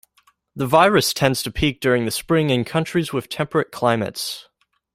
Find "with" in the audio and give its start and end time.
3.13-3.29